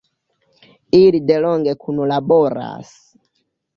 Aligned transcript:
Ili 0.99 1.21
delonge 1.31 1.75
kunlaboras. 1.83 2.95